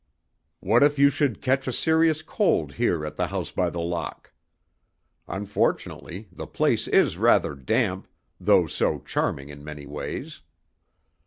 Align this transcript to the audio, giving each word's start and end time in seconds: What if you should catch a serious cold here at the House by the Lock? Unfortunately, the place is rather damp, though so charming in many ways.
What 0.61 0.81
if 0.81 0.97
you 0.97 1.11
should 1.11 1.43
catch 1.43 1.67
a 1.67 1.71
serious 1.71 2.23
cold 2.23 2.73
here 2.73 3.05
at 3.05 3.17
the 3.17 3.27
House 3.27 3.51
by 3.51 3.69
the 3.69 3.79
Lock? 3.81 4.33
Unfortunately, 5.27 6.27
the 6.31 6.47
place 6.47 6.87
is 6.87 7.19
rather 7.19 7.53
damp, 7.53 8.07
though 8.39 8.65
so 8.65 8.97
charming 9.01 9.49
in 9.49 9.63
many 9.63 9.85
ways. 9.85 10.41